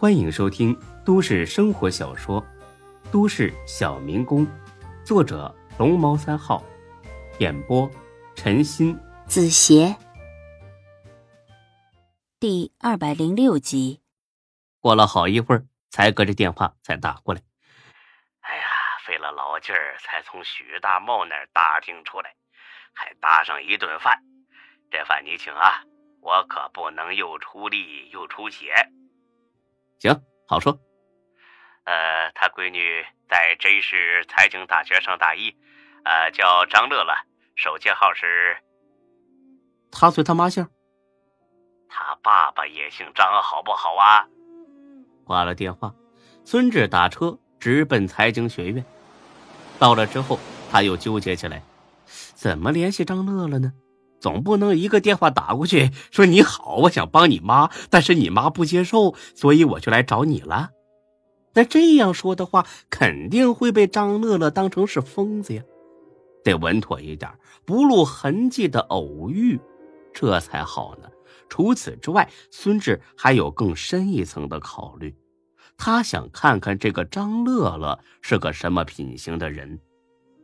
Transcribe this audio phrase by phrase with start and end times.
[0.00, 0.74] 欢迎收听
[1.04, 2.42] 都市生活小说
[3.12, 4.46] 《都市小民工》，
[5.04, 6.64] 作者龙猫三号，
[7.38, 7.86] 演播
[8.34, 9.94] 陈鑫、子邪，
[12.38, 14.00] 第二百零六集。
[14.80, 17.42] 过了好一会儿，才隔着电话才打过来。
[18.40, 18.62] 哎呀，
[19.04, 22.34] 费了老劲儿才从许大茂那儿打听出来，
[22.94, 24.18] 还搭上一顿饭。
[24.90, 25.84] 这饭你请啊，
[26.22, 28.72] 我可不能又出力又出血。
[30.00, 30.72] 行，好说。
[31.84, 35.54] 呃，他闺女在 J 市财经大学上大一，
[36.04, 37.14] 呃，叫张乐乐，
[37.54, 38.56] 手机号是。
[39.92, 40.66] 他随他妈姓。
[41.86, 44.26] 他爸爸也姓张，好不好啊？
[45.22, 45.94] 挂了电话，
[46.46, 48.82] 孙志打车直奔财经学院。
[49.78, 50.38] 到了之后，
[50.70, 51.62] 他又纠结起来，
[52.06, 53.70] 怎么联系张乐乐呢？
[54.20, 60.70] 总不能一个电话打过去 说你好，我想帮你妈，但是你妈不接受，所以我就来找你了。
[61.54, 65.62] 那这样说的话，肯定会被张乐乐当成是疯子呀。
[66.44, 67.30] 得稳妥一点，
[67.64, 69.58] 不露痕迹的偶遇，
[70.14, 71.08] 这才好呢。
[71.48, 75.16] 除此之外，孙志还有更深一层的考虑，
[75.76, 79.80] 他想看看这个张乐乐是个什么品行的人。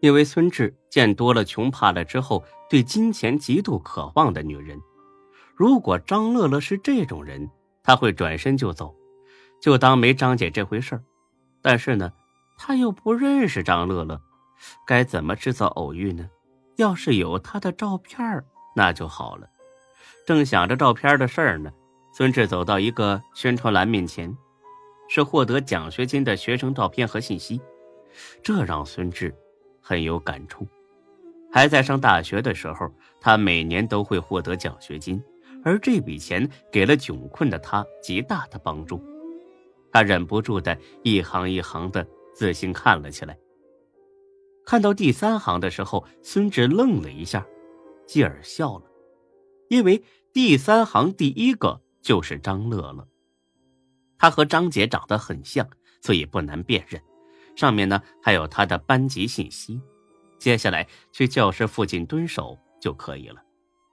[0.00, 4.78] 因为孙志见多了穷怕了之后，对金钱极度渴望的女人。
[5.54, 7.50] 如果张乐乐是这种人，
[7.82, 8.94] 他会转身就走，
[9.60, 11.02] 就当没张姐这回事儿。
[11.62, 12.12] 但是呢，
[12.58, 14.20] 他又不认识张乐乐，
[14.86, 16.28] 该怎么制造偶遇呢？
[16.76, 19.48] 要是有他的照片那就好了。
[20.26, 21.72] 正想着照片的事儿呢，
[22.12, 24.36] 孙志走到一个宣传栏面前，
[25.08, 27.58] 是获得奖学金的学生照片和信息，
[28.42, 29.34] 这让孙志。
[29.88, 30.66] 很有感触，
[31.52, 35.22] 还在上大学的时候，他每年都会获得奖学金，
[35.62, 39.00] 而这笔钱给了窘困的他极大的帮助。
[39.92, 43.38] 他忍不住的一行一行的仔细看了起来。
[44.64, 47.46] 看到第三行的时候，孙志愣了一下，
[48.08, 48.86] 继而笑了，
[49.68, 53.06] 因为第三行第一个就是张乐乐。
[54.18, 55.68] 他和张姐长得很像，
[56.02, 57.00] 所以不难辨认。
[57.56, 59.80] 上面呢还有他的班级信息，
[60.38, 63.42] 接下来去教室附近蹲守就可以了。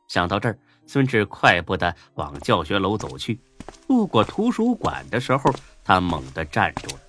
[0.08, 3.40] 想到这儿，孙志快步的往教学楼走去。
[3.88, 5.50] 路过图书馆的时候，
[5.84, 7.02] 他猛地站住了，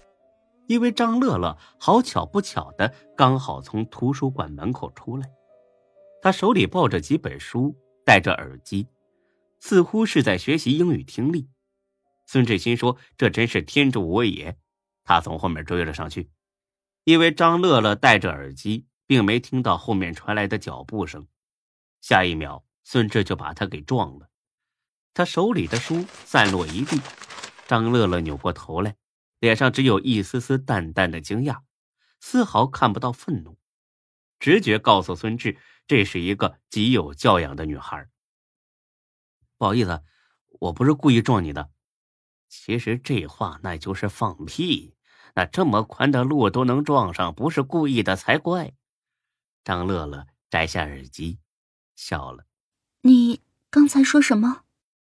[0.68, 5.28] 因为张乐乐好巧不巧的刚好从图书馆门口出来，
[6.22, 7.76] 他手里抱着几本书，
[8.06, 8.86] 戴着耳机，
[9.58, 11.48] 似乎是在学习英语听力。
[12.26, 14.56] 孙志心说：“这真是天助我也！”
[15.04, 16.30] 他从后面追了上去。
[17.04, 21.28] 因为张乐乐戴着耳机，并没听到后面传来的脚步声，
[22.00, 24.30] 下一秒孙志就把他给撞了，
[25.12, 27.00] 他手里的书散落一地。
[27.66, 28.96] 张乐乐扭过头来，
[29.38, 31.60] 脸上只有一丝丝淡淡的惊讶，
[32.20, 33.58] 丝毫看不到愤怒。
[34.38, 38.08] 直觉告诉孙志，这是一个极有教养的女孩。
[39.56, 40.02] 不好意思，
[40.60, 41.70] 我不是故意撞你的。
[42.48, 44.94] 其实这话那就是放屁。
[45.34, 48.72] 那这么宽的路都能撞上，不是故意的才怪。
[49.64, 51.38] 张乐乐摘下耳机，
[51.96, 52.46] 笑了。
[53.02, 54.64] 你刚才说什么？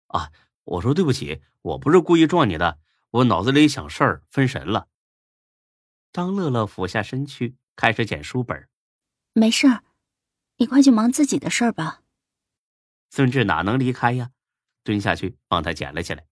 [0.08, 0.32] 啊，
[0.64, 2.78] 我说对不起，我不是故意撞你的，
[3.10, 4.88] 我脑子里想事儿分神了。
[6.12, 8.68] 张乐乐俯下身去，开始捡书本。
[9.34, 9.84] 没事儿，
[10.56, 12.02] 你快去忙自己的事儿吧。
[13.10, 14.30] 孙志哪能离开呀？
[14.82, 16.26] 蹲下去帮他捡了起来。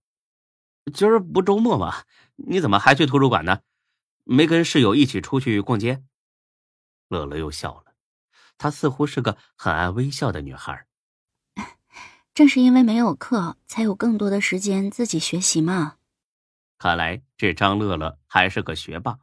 [0.93, 2.03] 今儿不周末吗？
[2.35, 3.61] 你怎么还去图书馆呢？
[4.29, 6.03] 没跟室友一起出去逛街，
[7.07, 7.93] 乐乐又笑了。
[8.57, 10.85] 她似乎是个很爱微笑的女孩。
[12.33, 15.95] 正是因为没有课，才有更多的时间自己学习嘛。
[16.77, 19.17] 看来这张乐乐还是个学霸。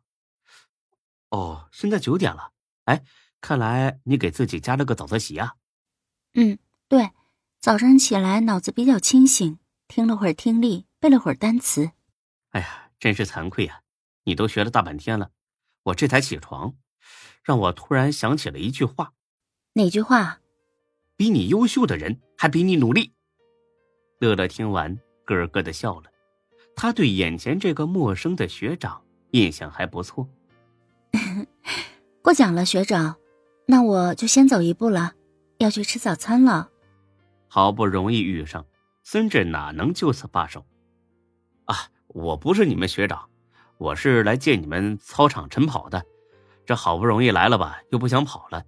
[1.30, 2.50] 哦，现在九点了。
[2.86, 3.04] 哎，
[3.40, 5.54] 看来你给自己加了个早自习啊。
[6.32, 7.12] 嗯，对，
[7.60, 11.92] 早上起来脑子比较清醒，听了会儿听力，背了会儿单词。
[12.50, 13.82] 哎呀，真是惭愧呀。
[14.24, 15.30] 你都学了大半天了，
[15.84, 16.74] 我这才起床，
[17.42, 19.12] 让我突然想起了一句话。
[19.74, 20.40] 哪句话？
[21.16, 23.12] 比你优秀的人还比你努力。
[24.18, 26.10] 乐乐听完咯咯的笑了，
[26.74, 30.28] 他对眼前这个陌生的学长印象还不错。
[32.22, 33.16] 过奖了，学长，
[33.66, 35.14] 那我就先走一步了，
[35.58, 36.70] 要去吃早餐了。
[37.48, 38.66] 好不容易遇上，
[39.02, 40.64] 孙志哪能就此罢手？
[41.66, 41.76] 啊，
[42.08, 43.28] 我不是你们学长。
[43.78, 46.04] 我是来借你们操场晨跑的，
[46.64, 48.64] 这好不容易来了吧，又不想跑了。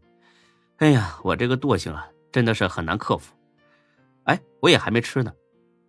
[0.78, 3.34] 哎呀，我这个惰性啊，真的是很难克服。
[4.24, 5.32] 哎，我也还没吃呢，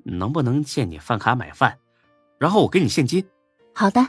[0.03, 1.77] 能不能借你饭卡买饭？
[2.37, 3.25] 然后我给你现金。
[3.73, 4.07] 好的。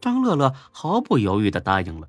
[0.00, 2.06] 张乐乐毫不犹豫的答应了。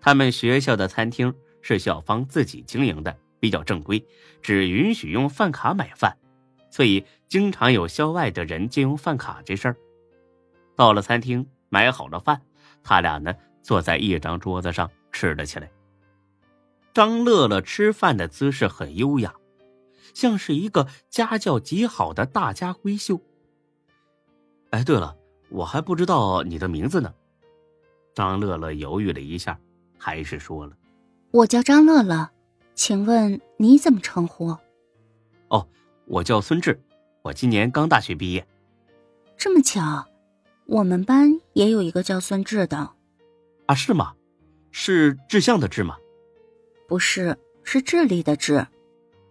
[0.00, 1.32] 他们学校的餐厅
[1.62, 4.04] 是校方自己经营的，比较正规，
[4.42, 6.18] 只允许用饭卡买饭，
[6.68, 9.76] 所以经常有校外的人借用饭卡这事儿。
[10.76, 12.40] 到了餐厅，买好了饭，
[12.84, 15.68] 他俩呢坐在一张桌子上吃了起来。
[16.94, 19.34] 张乐乐吃饭的姿势很优雅，
[20.14, 23.20] 像是一个家教极好的大家闺秀。
[24.70, 25.16] 哎，对了。
[25.48, 27.14] 我还不知道你的名字呢，
[28.16, 29.56] 张乐乐犹豫了一下，
[29.96, 30.76] 还是说了
[31.30, 32.28] ：“我叫张乐乐，
[32.74, 34.48] 请问你怎么称呼
[35.46, 35.64] ？”“哦，
[36.06, 36.82] 我叫孙志，
[37.22, 38.44] 我今年刚大学毕业。
[39.38, 40.04] ”“这么巧，
[40.66, 42.94] 我们班也有一个叫孙志的。
[43.66, 44.14] ”“啊，是吗？
[44.70, 45.96] 是志向的志吗
[46.86, 48.66] ？”“不是，是智力的智。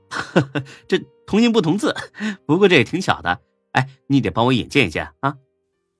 [0.87, 1.95] ”“这同音不同字，
[2.45, 3.41] 不过这也挺巧的。
[3.71, 5.37] 哎，你得帮我引荐一下啊。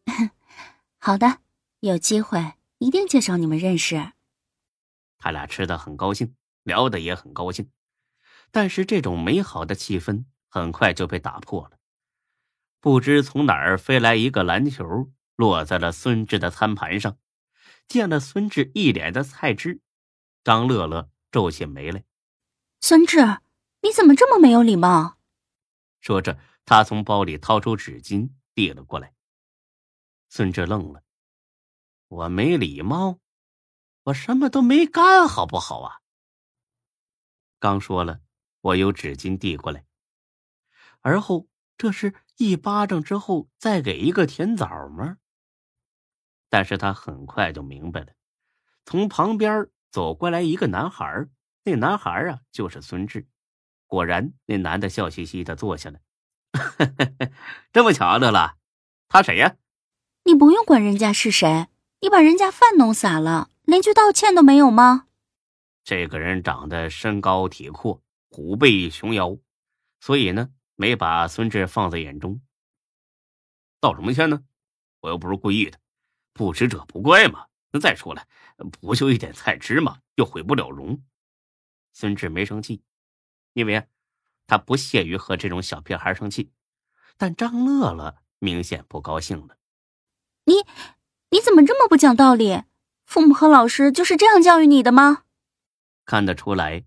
[0.97, 1.39] ”好的，
[1.79, 4.13] 有机会一定介绍你们认识。
[5.17, 7.69] 他俩吃的很高兴，聊的也很高兴，
[8.51, 11.77] 但是这种美好的气氛很快就被打破了。
[12.79, 17.17] 不知从哪儿飞来一个篮球，落在了孙志的餐盘上。
[17.87, 19.79] 见了孙志一脸的菜汁，
[20.43, 22.03] 张乐乐皱起眉来
[22.81, 23.19] ：“孙志，
[23.81, 25.19] 你怎么这么没有礼貌？”
[26.01, 29.13] 说着，他从包里掏出纸巾递了过来。
[30.29, 31.03] 孙志愣了，
[32.07, 33.19] 我没礼貌，
[34.05, 36.01] 我什么都没干，好不好啊？
[37.59, 38.21] 刚说了，
[38.61, 39.85] 我有纸巾递过来，
[41.01, 41.47] 而后
[41.77, 45.17] 这是一巴掌之后再给一个甜枣吗？
[46.55, 48.13] 但是他很快就明白了，
[48.85, 51.27] 从旁边走过来一个男孩，
[51.65, 53.27] 那男孩啊就是孙志。
[53.87, 55.99] 果然，那男的笑嘻嘻的坐下来，
[57.73, 58.55] 这么巧啊，乐乐，
[59.09, 59.57] 他谁呀？
[60.23, 61.67] 你不用管人家是谁，
[61.99, 65.07] 你把人家饭弄洒了，连句道歉都没有吗？
[65.83, 69.37] 这个人长得身高体阔，虎背熊腰，
[69.99, 72.39] 所以呢，没把孙志放在眼中。
[73.81, 74.45] 道什么歉呢？
[75.01, 75.77] 我又不是故意的，
[76.35, 77.47] 不知者不怪嘛。
[77.71, 78.27] 那再说了，
[78.81, 79.99] 不就一点菜汁嘛？
[80.15, 81.01] 又毁不了容。
[81.93, 82.83] 孙志没生气，
[83.53, 83.87] 因为
[84.45, 86.51] 他不屑于和这种小屁孩生气。
[87.17, 89.55] 但张乐乐明显不高兴了。
[90.43, 90.55] 你
[91.29, 92.63] 你怎么这么不讲道理？
[93.05, 95.23] 父母和老师就是这样教育你的吗？
[96.05, 96.83] 看得出来，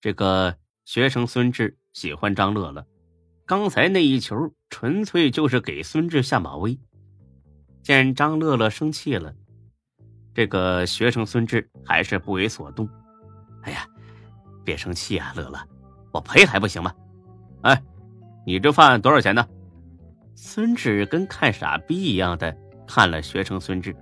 [0.00, 2.86] 这个学生孙志喜欢张乐乐。
[3.44, 6.78] 刚才那一球纯粹就是给孙志下马威。
[7.86, 9.32] 见张乐乐生气了，
[10.34, 12.88] 这个学生孙志还是不为所动。
[13.62, 13.86] 哎呀，
[14.64, 15.68] 别生气啊，乐乐，
[16.10, 16.92] 我赔还不行吗？
[17.62, 17.80] 哎，
[18.44, 19.46] 你这饭多少钱呢？
[20.34, 22.52] 孙志跟看傻逼一样的。
[22.88, 23.94] 看了学生孙志，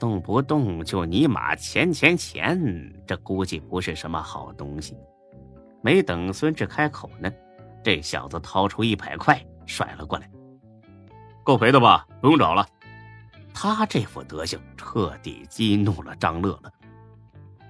[0.00, 2.58] 动不动就你妈钱钱钱，
[3.06, 4.96] 这估计不是什么好东西。
[5.82, 7.30] 没等孙志开口呢，
[7.84, 10.26] 这小子掏出一百块甩了过来，
[11.42, 12.06] 够赔的吧？
[12.20, 12.66] 不用找了。
[13.54, 16.72] 他这副德行彻底激怒了张乐乐。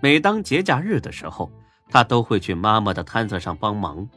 [0.00, 1.50] 每当节假日的时候，
[1.88, 4.08] 他都会去妈妈的摊子上帮忙。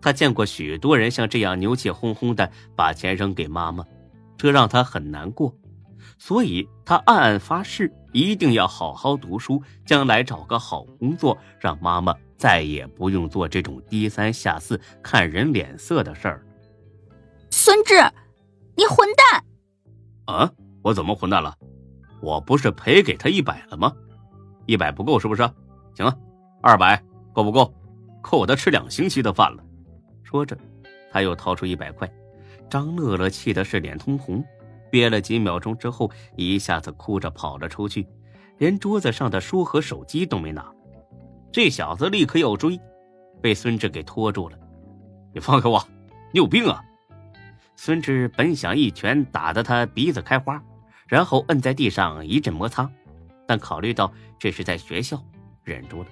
[0.00, 3.84] 他见过许多人像这样牛气哄哄的把钱扔给妈妈。
[4.38, 5.54] 这让他很难过，
[6.18, 16.46] 所以他暗暗发誓，一定要好好读书，将来找个好工作，让妈妈再也不用做这种低三下四、看人脸色的事儿。
[17.50, 17.94] 孙志，
[18.76, 20.36] 你混蛋！
[20.36, 20.52] 啊，
[20.82, 21.56] 我怎么混蛋了？
[22.20, 23.92] 我不是赔给他一百了吗？
[24.66, 25.42] 一百不够是不是？
[25.94, 26.14] 行了，
[26.60, 27.02] 二百
[27.32, 27.72] 够不够？
[28.20, 29.64] 够他吃两星期的饭了。
[30.22, 30.56] 说着，
[31.10, 32.10] 他又掏出一百块。
[32.68, 34.44] 张乐乐气的是脸通红，
[34.90, 38.06] 憋了几秒钟之后，一下子哭着跑了出去，
[38.58, 40.70] 连桌子上的书和手机都没拿。
[41.52, 42.78] 这小子立刻要追，
[43.40, 44.58] 被孙志给拖住了。
[45.32, 45.82] 你放开我！
[46.32, 46.82] 你有病啊！
[47.76, 50.60] 孙志本想一拳打得他鼻子开花，
[51.06, 52.90] 然后摁在地上一阵摩擦，
[53.46, 55.22] 但考虑到这是在学校，
[55.62, 56.08] 忍住了。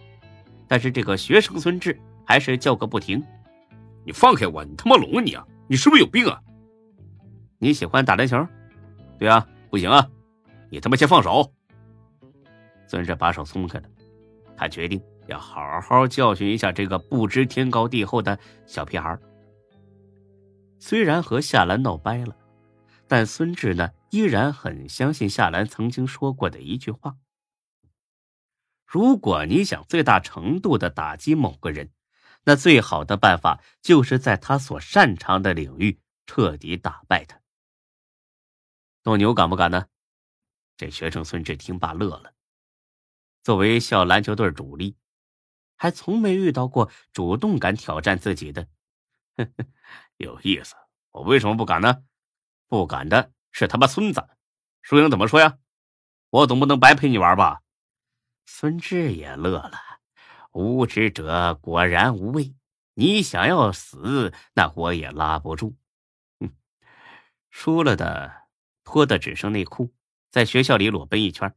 [0.69, 3.23] 但是这个学生孙志还是叫个不停
[4.05, 4.65] ：“你放开我！
[4.65, 5.45] 你他妈聋啊你啊！
[5.67, 6.39] 你是不是有病啊？”
[7.59, 8.47] 你喜欢打篮球？
[9.19, 10.07] 对啊，不行啊！
[10.71, 11.51] 你他妈先放手！
[12.87, 13.85] 孙志把手松开了，
[14.57, 19.19] 他决定要好好教训一下这个不知天高地厚的小屁孩。
[20.79, 22.37] 虽然和夏兰闹掰了，
[23.09, 27.17] 但孙志呢依然很相信夏兰曾经说过的一句话：
[28.87, 31.91] 如果你想最大程度的打击某个人，
[32.45, 37.41] 那最好的办法就是在他所擅长的领域彻底打败他。
[39.03, 39.87] 斗牛敢不敢呢？
[40.77, 42.35] 这学生孙志听罢乐了。
[43.43, 44.97] 作为校篮球队主力，
[45.77, 48.69] 还从没遇到过主动敢挑战自己的。
[50.17, 50.75] 有意思，
[51.11, 52.03] 我为什么不敢呢？
[52.69, 54.29] 不敢的是他妈孙子。
[54.83, 55.59] 输赢怎么说呀？
[56.31, 57.63] 我总不能白陪你玩吧？
[58.47, 59.73] 孙志也乐了。
[60.53, 62.55] 无知者果然无畏。
[62.95, 65.77] 你想要死，那我也拉不住。
[66.39, 66.53] 哼，
[67.51, 68.49] 输了的
[68.85, 69.93] 脱的只剩内裤，
[70.31, 71.57] 在学校里裸奔一圈，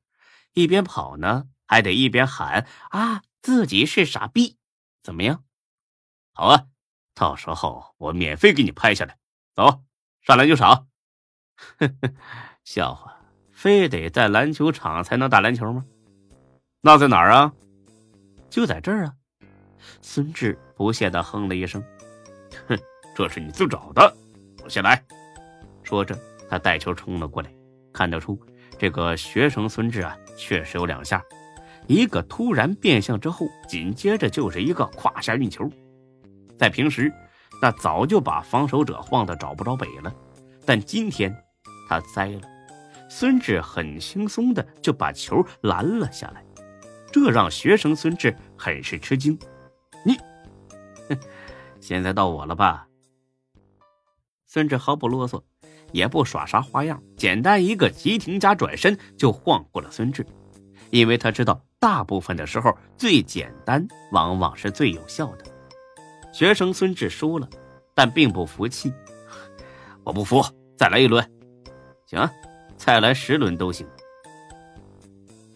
[0.53, 4.57] 一边跑呢，还得一边喊啊，自己是傻逼。
[5.01, 5.43] 怎么样？
[6.33, 6.65] 好啊，
[7.17, 9.17] 到时候我免费给你拍下来。
[9.55, 9.81] 走
[10.21, 10.87] 上篮球场。
[11.79, 12.13] 呵呵，
[12.63, 13.11] 笑话，
[13.51, 15.83] 非得在篮球场才能打篮球吗？
[16.79, 17.51] 那在哪儿啊？
[18.51, 19.13] 就在这儿啊！
[20.03, 21.83] 孙志不屑的哼了一声
[22.69, 22.77] ：“哼，
[23.15, 24.15] 这是你自找的，
[24.63, 25.03] 我先来。”
[25.81, 26.15] 说着，
[26.47, 27.51] 他带球冲了过来。
[27.91, 28.39] 看得出，
[28.77, 31.23] 这个学生孙志啊，确实有两下：
[31.87, 35.67] 一个突然变向之后，紧接着就是一个胯下运球。
[36.57, 37.13] 在平时，
[37.61, 40.13] 那早就把防守者晃得找不着北了。
[40.65, 41.33] 但今天，
[41.87, 42.41] 他栽了。
[43.09, 46.43] 孙志很轻松的就把球拦了下来。
[47.11, 49.37] 这让学生孙志很是吃惊。
[50.03, 50.17] 你，
[51.79, 52.87] 现在到我了吧？
[54.45, 55.41] 孙志毫不啰嗦，
[55.93, 60.25] 也不耍啥花样，简单一个急停加转身就晃过了孙志。
[60.89, 65.45] 因为他知道，大部分的时候最简单往往是最有效的。
[66.37, 67.49] 学生孙志输了，
[67.95, 68.93] 但并不服气。
[70.05, 70.45] 我不服，
[70.77, 71.27] 再来一轮。
[72.05, 72.29] 行，
[72.77, 73.87] 再来十轮都行。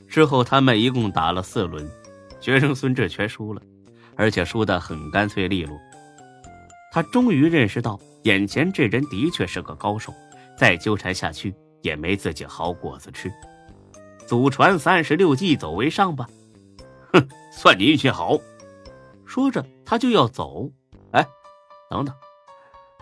[0.07, 1.87] 之后，他们一共打了四轮，
[2.39, 3.61] 学生孙志全输了，
[4.15, 5.77] 而且输得很干脆利落。
[6.91, 10.11] 他终于认识到，眼前这人的确是个高手，
[10.57, 13.31] 再纠缠下去也没自己好果子吃。
[14.25, 16.27] 祖传三十六计，走为上吧。
[17.13, 18.35] 哼，算你运气好。
[19.27, 20.71] 说着，他就要走。
[21.11, 21.27] 哎，
[21.89, 22.15] 等等，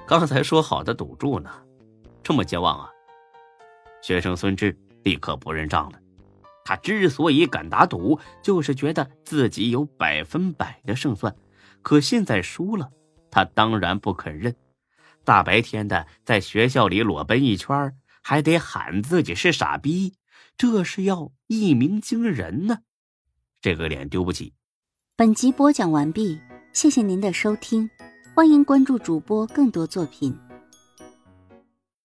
[0.07, 1.51] 刚才说好的赌注呢？
[2.23, 2.89] 这么健忘啊？
[4.01, 5.99] 学生孙志立刻不认账了。
[6.65, 11.35] 他之所以敢打赌，就是觉得自己有百分百的胜算。
[11.83, 12.89] 可现在输了，
[13.29, 14.55] 他当然不肯认。
[15.23, 20.15] 大白天的在学校里裸奔一圈，还得喊自己是傻逼，
[20.57, 22.79] 这是要一鸣惊人呢。
[23.61, 24.55] 这个脸丢不起。
[25.15, 26.41] 本集播讲完毕，
[26.71, 27.89] 谢谢您的收听，
[28.33, 30.37] 欢迎关注主播更多作品。